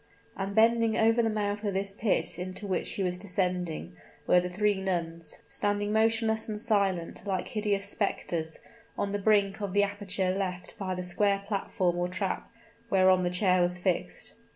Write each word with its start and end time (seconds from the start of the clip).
And 0.35 0.55
bending 0.55 0.97
over 0.97 1.21
the 1.21 1.29
mouth 1.29 1.63
of 1.63 1.75
this 1.75 1.93
pit 1.93 2.39
into 2.39 2.65
which 2.65 2.87
she 2.87 3.03
was 3.03 3.19
descending 3.19 3.95
were 4.25 4.39
the 4.39 4.49
three 4.49 4.81
nuns 4.81 5.37
standing 5.47 5.93
motionless 5.93 6.47
and 6.49 6.59
silent 6.59 7.23
like 7.27 7.49
hideous 7.49 7.85
specters, 7.85 8.57
on 8.97 9.11
the 9.11 9.19
brink 9.19 9.61
of 9.61 9.73
the 9.73 9.83
aperture 9.83 10.31
left 10.33 10.75
by 10.79 10.95
the 10.95 11.03
square 11.03 11.43
platform 11.45 11.99
or 11.99 12.07
trap, 12.07 12.49
whereon 12.89 13.21
the 13.21 13.29
chair 13.29 13.61
was 13.61 13.77
fixed. 13.77 14.33